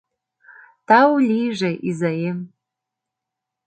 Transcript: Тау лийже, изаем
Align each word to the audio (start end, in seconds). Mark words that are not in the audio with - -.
Тау 0.87 1.13
лийже, 1.27 1.71
изаем 1.89 2.39